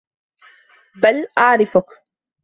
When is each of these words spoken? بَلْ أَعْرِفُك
بَلْ 0.95 1.27
أَعْرِفُك 1.37 2.03